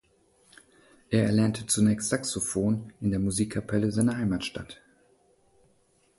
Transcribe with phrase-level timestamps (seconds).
[1.11, 4.81] Er erlernte zunächst Saxophon in der Musikkapelle seiner Heimatstadt.